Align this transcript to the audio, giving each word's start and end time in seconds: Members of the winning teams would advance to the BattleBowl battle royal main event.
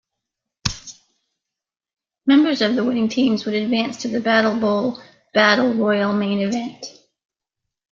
Members 2.25 2.63
of 2.63 2.73
the 2.75 2.83
winning 2.83 3.07
teams 3.07 3.45
would 3.45 3.53
advance 3.53 3.97
to 3.97 4.07
the 4.07 4.17
BattleBowl 4.17 4.99
battle 5.35 5.75
royal 5.75 6.11
main 6.11 6.39
event. 6.39 6.87